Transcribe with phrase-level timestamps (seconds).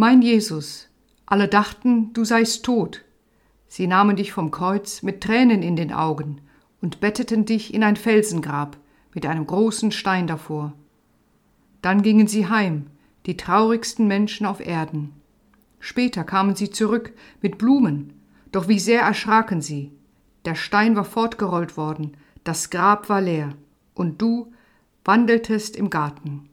[0.00, 0.88] Mein Jesus,
[1.26, 3.04] alle dachten, du seist tot.
[3.66, 6.40] Sie nahmen dich vom Kreuz mit Tränen in den Augen
[6.80, 8.76] und betteten dich in ein Felsengrab
[9.12, 10.72] mit einem großen Stein davor.
[11.82, 12.86] Dann gingen sie heim,
[13.26, 15.14] die traurigsten Menschen auf Erden.
[15.80, 17.12] Später kamen sie zurück
[17.42, 18.12] mit Blumen,
[18.52, 19.90] doch wie sehr erschraken sie.
[20.44, 23.52] Der Stein war fortgerollt worden, das Grab war leer,
[23.94, 24.52] und du
[25.04, 26.48] wandeltest im Garten.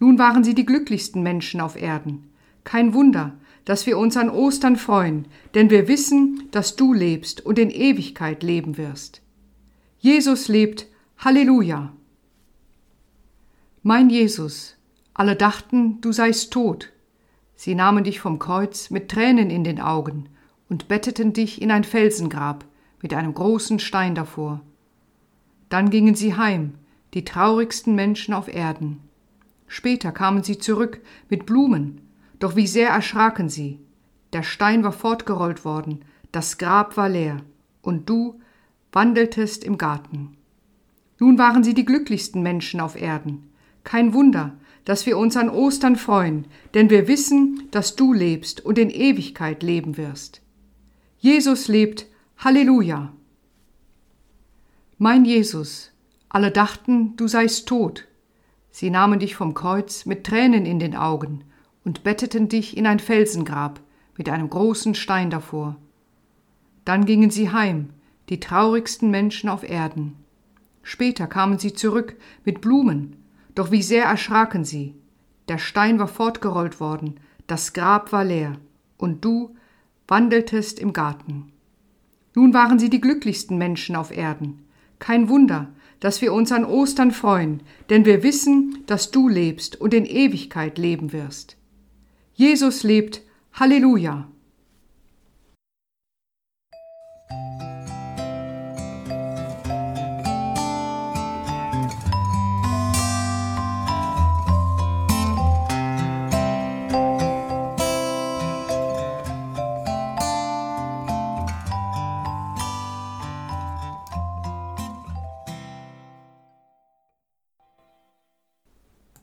[0.00, 2.32] Nun waren sie die glücklichsten Menschen auf Erden.
[2.66, 7.60] Kein Wunder, dass wir uns an Ostern freuen, denn wir wissen, dass du lebst und
[7.60, 9.22] in Ewigkeit leben wirst.
[10.00, 11.92] Jesus lebt, Halleluja.
[13.84, 14.76] Mein Jesus,
[15.14, 16.92] alle dachten, du seist tot.
[17.54, 20.28] Sie nahmen dich vom Kreuz mit Tränen in den Augen
[20.68, 22.64] und betteten dich in ein Felsengrab
[23.00, 24.60] mit einem großen Stein davor.
[25.68, 26.74] Dann gingen sie heim,
[27.14, 29.04] die traurigsten Menschen auf Erden.
[29.68, 32.00] Später kamen sie zurück mit Blumen,
[32.38, 33.80] doch wie sehr erschraken sie.
[34.32, 37.42] Der Stein war fortgerollt worden, das Grab war leer,
[37.82, 38.40] und du
[38.92, 40.36] wandeltest im Garten.
[41.18, 43.50] Nun waren sie die glücklichsten Menschen auf Erden.
[43.84, 48.78] Kein Wunder, dass wir uns an Ostern freuen, denn wir wissen, dass du lebst und
[48.78, 50.42] in Ewigkeit leben wirst.
[51.18, 52.06] Jesus lebt,
[52.38, 53.12] Halleluja.
[54.98, 55.92] Mein Jesus,
[56.28, 58.06] alle dachten, du seist tot.
[58.70, 61.44] Sie nahmen dich vom Kreuz mit Tränen in den Augen
[61.86, 63.80] und betteten dich in ein Felsengrab
[64.18, 65.76] mit einem großen Stein davor.
[66.84, 67.90] Dann gingen sie heim,
[68.28, 70.16] die traurigsten Menschen auf Erden.
[70.82, 73.14] Später kamen sie zurück mit Blumen,
[73.54, 74.96] doch wie sehr erschraken sie.
[75.46, 78.54] Der Stein war fortgerollt worden, das Grab war leer,
[78.98, 79.54] und du
[80.08, 81.52] wandeltest im Garten.
[82.34, 84.64] Nun waren sie die glücklichsten Menschen auf Erden.
[84.98, 85.68] Kein Wunder,
[86.00, 90.78] dass wir uns an Ostern freuen, denn wir wissen, dass du lebst und in Ewigkeit
[90.78, 91.55] leben wirst.
[92.38, 93.22] Jesus lebt,
[93.54, 94.28] Halleluja.